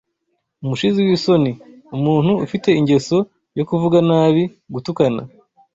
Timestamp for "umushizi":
0.63-0.99